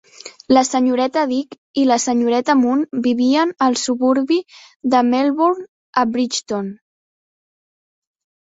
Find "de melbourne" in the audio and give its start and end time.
4.95-5.63